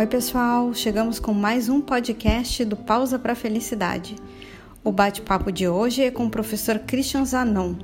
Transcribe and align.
Oi, 0.00 0.06
pessoal! 0.06 0.72
Chegamos 0.72 1.20
com 1.20 1.34
mais 1.34 1.68
um 1.68 1.78
podcast 1.78 2.64
do 2.64 2.74
Pausa 2.74 3.18
para 3.18 3.34
Felicidade. 3.34 4.16
O 4.82 4.90
bate-papo 4.90 5.52
de 5.52 5.68
hoje 5.68 6.02
é 6.02 6.10
com 6.10 6.24
o 6.24 6.30
professor 6.30 6.78
Christian 6.78 7.22
Zanon. 7.26 7.74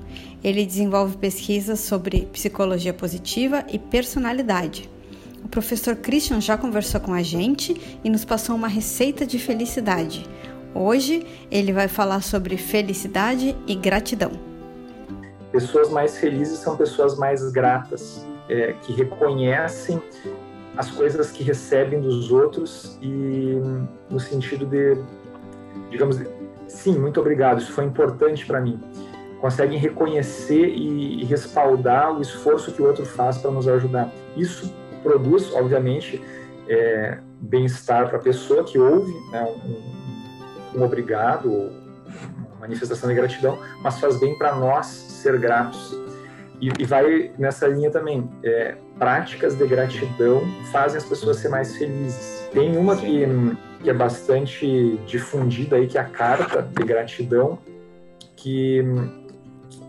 Ele 0.42 0.64
desenvolve 0.64 1.18
pesquisas 1.18 1.78
sobre 1.80 2.24
psicologia 2.32 2.94
positiva 2.94 3.66
e 3.70 3.78
personalidade. 3.78 4.88
O 5.44 5.48
professor 5.48 5.94
Christian 5.94 6.40
já 6.40 6.56
conversou 6.56 7.02
com 7.02 7.12
a 7.12 7.22
gente 7.22 7.98
e 8.02 8.08
nos 8.08 8.24
passou 8.24 8.56
uma 8.56 8.66
receita 8.66 9.26
de 9.26 9.38
felicidade. 9.38 10.26
Hoje 10.74 11.26
ele 11.50 11.70
vai 11.70 11.86
falar 11.86 12.22
sobre 12.22 12.56
felicidade 12.56 13.54
e 13.66 13.74
gratidão. 13.74 14.30
Pessoas 15.52 15.90
mais 15.90 16.16
felizes 16.16 16.60
são 16.60 16.78
pessoas 16.78 17.18
mais 17.18 17.52
gratas, 17.52 18.26
é, 18.48 18.72
que 18.72 18.94
reconhecem 18.94 20.00
as 20.76 20.90
coisas 20.90 21.30
que 21.30 21.42
recebem 21.42 22.00
dos 22.00 22.30
outros 22.30 22.98
e 23.00 23.60
no 24.10 24.20
sentido 24.20 24.66
de, 24.66 24.96
digamos, 25.90 26.20
sim, 26.68 26.98
muito 26.98 27.18
obrigado, 27.18 27.58
isso 27.58 27.72
foi 27.72 27.84
importante 27.84 28.44
para 28.46 28.60
mim. 28.60 28.78
Conseguem 29.40 29.78
reconhecer 29.78 30.68
e, 30.68 31.24
respaldar 31.24 32.16
o 32.16 32.20
esforço 32.20 32.72
que 32.72 32.82
o 32.82 32.86
outro 32.86 33.04
faz 33.04 33.38
para 33.38 33.50
nos 33.50 33.66
ajudar. 33.66 34.10
Isso 34.36 34.72
produz, 35.02 35.52
obviamente, 35.54 36.22
é, 36.68 37.18
bem-estar 37.40 38.08
para 38.08 38.18
a 38.18 38.20
pessoa 38.20 38.64
que 38.64 38.78
ouve, 38.78 39.12
né, 39.30 39.44
um, 40.74 40.78
um 40.80 40.84
obrigado, 40.84 41.48
uma 41.48 42.60
manifestação 42.60 43.08
de 43.08 43.14
gratidão, 43.14 43.58
mas 43.82 43.98
faz 43.98 44.18
bem 44.18 44.36
para 44.36 44.54
nós 44.54 44.86
ser 44.86 45.38
gratos 45.38 46.05
e, 46.60 46.70
e 46.78 46.84
vai 46.84 47.32
nessa 47.38 47.66
linha 47.66 47.90
também. 47.90 48.28
É, 48.42 48.76
práticas 48.98 49.54
de 49.54 49.66
gratidão 49.66 50.42
fazem 50.72 50.98
as 50.98 51.04
pessoas 51.04 51.36
ser 51.38 51.48
mais 51.48 51.76
felizes. 51.76 52.48
Tem 52.52 52.76
uma 52.76 52.96
que, 52.96 53.26
que 53.82 53.90
é 53.90 53.94
bastante 53.94 54.98
difundida 55.06 55.76
aí, 55.76 55.86
que 55.86 55.98
é 55.98 56.00
a 56.00 56.04
carta 56.04 56.62
de 56.62 56.84
gratidão, 56.84 57.58
que, 58.34 58.82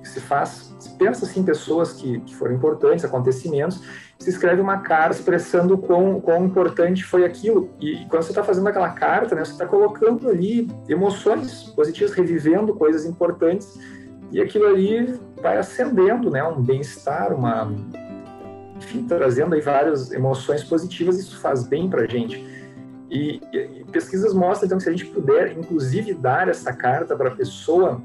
que 0.02 0.08
se 0.08 0.20
faz, 0.20 0.76
se 0.80 0.96
pensa 0.98 1.26
assim, 1.26 1.44
pessoas 1.44 1.94
que, 1.94 2.20
que 2.22 2.36
foram 2.36 2.56
importantes, 2.56 3.06
acontecimentos, 3.06 3.82
se 4.20 4.30
escreve 4.30 4.60
uma 4.60 4.80
carta 4.80 5.16
expressando 5.16 5.78
quão, 5.78 6.20
quão 6.20 6.46
importante 6.46 7.04
foi 7.04 7.24
aquilo. 7.24 7.70
E, 7.80 8.04
e 8.04 8.06
quando 8.08 8.24
você 8.24 8.32
está 8.32 8.44
fazendo 8.44 8.68
aquela 8.68 8.90
carta, 8.90 9.36
né, 9.36 9.46
você 9.46 9.52
está 9.52 9.66
colocando 9.66 10.28
ali 10.28 10.68
emoções 10.90 11.64
positivas, 11.76 12.14
revivendo 12.14 12.74
coisas 12.74 13.06
importantes 13.06 13.78
e 14.32 14.42
aquilo 14.42 14.68
ali 14.68 15.20
vai 15.42 15.58
acendendo, 15.58 16.30
né, 16.30 16.44
um 16.44 16.62
bem-estar, 16.62 17.34
uma 17.34 17.72
enfim, 18.78 19.04
trazendo 19.04 19.56
aí 19.56 19.62
várias 19.62 20.12
emoções 20.12 20.64
positivas, 20.64 21.20
isso 21.20 21.40
faz 21.40 21.66
bem 21.66 21.90
para 21.90 22.04
a 22.04 22.08
gente. 22.08 22.46
E, 23.10 23.42
e, 23.54 23.86
pesquisas 23.92 24.34
mostram 24.34 24.68
então 24.68 24.78
que 24.78 24.84
se 24.84 24.90
a 24.90 24.92
gente 24.92 25.06
puder, 25.06 25.58
inclusive, 25.58 26.14
dar 26.14 26.48
essa 26.48 26.72
carta 26.74 27.16
para 27.16 27.30
a 27.30 27.36
pessoa, 27.36 28.02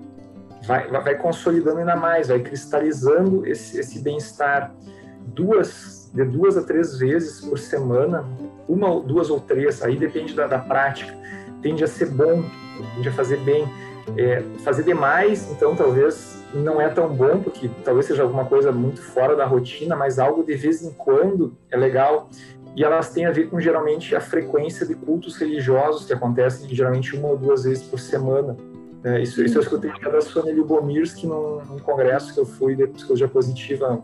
vai, 0.66 0.88
vai 0.88 1.14
consolidando 1.16 1.78
ainda 1.78 1.96
mais, 1.96 2.28
vai 2.28 2.40
cristalizando 2.40 3.46
esse, 3.46 3.78
esse 3.78 4.00
bem-estar. 4.00 4.74
Duas, 5.26 6.10
de 6.12 6.24
duas 6.24 6.56
a 6.56 6.62
três 6.62 6.98
vezes 6.98 7.40
por 7.40 7.58
semana, 7.58 8.24
uma, 8.68 9.00
duas 9.00 9.30
ou 9.30 9.40
três, 9.40 9.82
aí 9.82 9.96
depende 9.96 10.34
da, 10.34 10.46
da 10.46 10.58
prática, 10.58 11.14
tende 11.60 11.84
a 11.84 11.86
ser 11.86 12.06
bom, 12.06 12.44
tende 12.94 13.08
a 13.08 13.12
fazer 13.12 13.38
bem 13.38 13.66
é, 14.16 14.42
fazer 14.64 14.82
demais, 14.82 15.50
então 15.50 15.74
talvez 15.74 16.42
não 16.54 16.80
é 16.80 16.88
tão 16.88 17.08
bom, 17.08 17.40
porque 17.40 17.70
talvez 17.84 18.06
seja 18.06 18.22
alguma 18.22 18.44
coisa 18.44 18.70
muito 18.70 19.00
fora 19.00 19.34
da 19.34 19.46
rotina, 19.46 19.96
mas 19.96 20.18
algo 20.18 20.44
de 20.44 20.54
vez 20.54 20.82
em 20.82 20.92
quando 20.92 21.56
é 21.70 21.76
legal. 21.76 22.28
E 22.74 22.82
elas 22.82 23.10
têm 23.10 23.26
a 23.26 23.30
ver 23.30 23.48
com 23.50 23.60
geralmente 23.60 24.16
a 24.16 24.20
frequência 24.20 24.86
de 24.86 24.94
cultos 24.94 25.36
religiosos 25.36 26.06
que 26.06 26.12
acontecem 26.12 26.68
geralmente 26.74 27.14
uma 27.14 27.28
ou 27.28 27.36
duas 27.36 27.64
vezes 27.64 27.84
por 27.84 27.98
semana. 27.98 28.56
É, 29.04 29.20
isso, 29.20 29.42
isso 29.42 29.58
eu 29.58 29.62
escutei 29.62 29.90
da 30.00 30.20
Sônia 30.20 30.54
Lubomirsky 30.54 31.26
num, 31.26 31.60
num 31.64 31.78
congresso 31.80 32.32
que 32.32 32.40
eu 32.40 32.46
fui 32.46 32.74
de 32.74 32.86
psicologia 32.86 33.28
positiva 33.28 34.02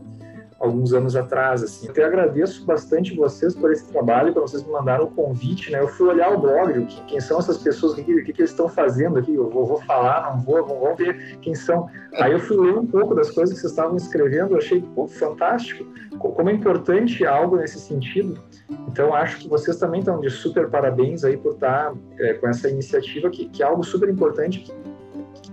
alguns 0.58 0.92
anos 0.92 1.14
atrás, 1.14 1.62
assim. 1.62 1.88
Eu 1.94 2.06
agradeço 2.06 2.64
bastante 2.64 3.14
vocês 3.14 3.54
por 3.54 3.70
esse 3.70 3.86
trabalho, 3.86 4.32
para 4.32 4.42
vocês 4.42 4.64
me 4.64 4.72
mandaram 4.72 5.04
o 5.04 5.10
convite, 5.10 5.70
né? 5.70 5.80
Eu 5.80 5.88
fui 5.88 6.08
olhar 6.08 6.32
o 6.32 6.38
blog, 6.38 6.84
que, 6.86 7.00
quem 7.02 7.20
são 7.20 7.38
essas 7.38 7.58
pessoas, 7.58 7.92
o 7.92 7.96
que, 7.96 8.02
que, 8.02 8.32
que, 8.32 8.40
eles 8.40 8.50
estão 8.50 8.68
fazendo 8.68 9.18
aqui, 9.18 9.34
eu 9.34 9.48
vou, 9.48 9.64
vou 9.64 9.80
falar, 9.82 10.34
não 10.34 10.42
vou, 10.42 10.66
vamos 10.66 10.98
ver 10.98 11.38
quem 11.40 11.54
são. 11.54 11.88
Aí 12.14 12.32
eu 12.32 12.40
fui 12.40 12.56
ler 12.56 12.76
um 12.76 12.86
pouco 12.86 13.14
das 13.14 13.30
coisas 13.30 13.54
que 13.54 13.60
vocês 13.60 13.72
estavam 13.72 13.96
escrevendo, 13.96 14.54
eu 14.54 14.58
achei, 14.58 14.82
pô, 14.94 15.06
fantástico, 15.06 15.86
como 16.18 16.50
é 16.50 16.52
importante 16.52 17.24
algo 17.24 17.56
nesse 17.56 17.78
sentido. 17.78 18.40
Então, 18.88 19.14
acho 19.14 19.38
que 19.38 19.48
vocês 19.48 19.76
também 19.76 20.00
estão 20.00 20.20
de 20.20 20.28
super 20.28 20.68
parabéns 20.68 21.24
aí 21.24 21.36
por 21.36 21.52
estar 21.52 21.94
é, 22.18 22.34
com 22.34 22.48
essa 22.48 22.68
iniciativa, 22.68 23.30
que, 23.30 23.48
que 23.48 23.62
é 23.62 23.66
algo 23.66 23.84
super 23.84 24.08
importante, 24.08 24.58
que, 24.60 24.72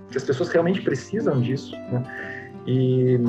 que 0.09 0.17
as 0.17 0.23
pessoas 0.23 0.49
realmente 0.49 0.81
precisam 0.81 1.39
disso, 1.39 1.75
né? 1.75 2.03
E 2.67 3.19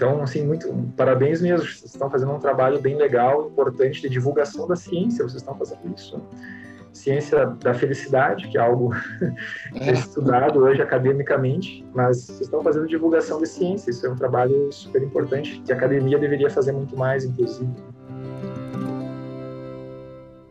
então, 0.00 0.22
assim, 0.22 0.46
muito 0.46 0.72
parabéns 0.96 1.42
mesmo. 1.42 1.66
Vocês 1.66 1.92
estão 1.92 2.08
fazendo 2.08 2.32
um 2.32 2.38
trabalho 2.38 2.80
bem 2.80 2.96
legal, 2.96 3.48
importante 3.48 4.00
de 4.00 4.08
divulgação 4.08 4.66
da 4.66 4.74
ciência. 4.74 5.22
Vocês 5.22 5.42
estão 5.42 5.54
fazendo 5.54 5.94
isso. 5.94 6.18
Ciência 6.90 7.44
da 7.44 7.74
felicidade, 7.74 8.48
que 8.48 8.56
é 8.56 8.62
algo 8.62 8.94
é. 9.78 9.92
estudado 9.92 10.60
hoje 10.60 10.80
academicamente, 10.80 11.86
mas 11.94 12.24
vocês 12.24 12.40
estão 12.40 12.62
fazendo 12.62 12.88
divulgação 12.88 13.42
de 13.42 13.46
ciência. 13.46 13.90
Isso 13.90 14.06
é 14.06 14.10
um 14.10 14.16
trabalho 14.16 14.72
super 14.72 15.02
importante 15.02 15.60
que 15.66 15.70
a 15.70 15.76
academia 15.76 16.18
deveria 16.18 16.48
fazer 16.48 16.72
muito 16.72 16.96
mais, 16.96 17.26
inclusive. 17.26 17.70